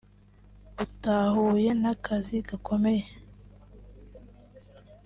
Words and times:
utahuye 0.83 1.69
n’akazi 1.81 2.37
gakomeye 2.49 3.07